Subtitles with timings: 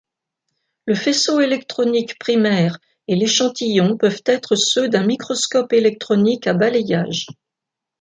[0.87, 7.27] Le faisceau électronique primaire et l'échantillon peuvent être ceux d'un microscope électronique à balayage.